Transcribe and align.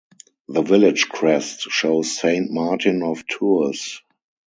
The 0.47 0.63
village 0.63 1.09
crest 1.09 1.61
shows 1.69 2.17
Saint 2.17 2.49
Martin 2.49 3.03
of 3.03 3.23
Tours. 3.27 4.01